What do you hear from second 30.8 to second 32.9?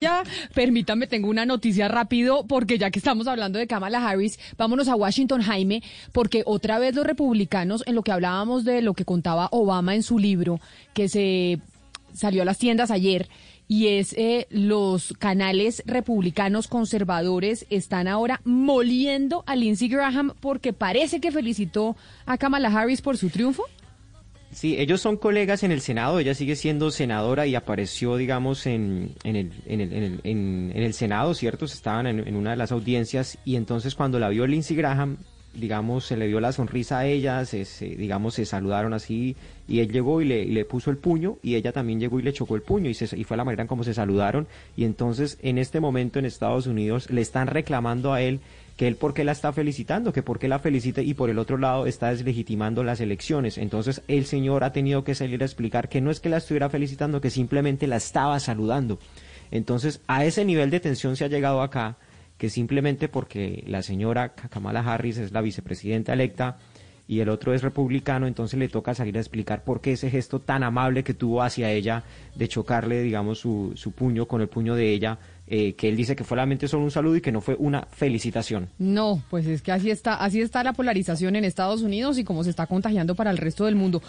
Senado, ¿cierto? Estaban en, una de las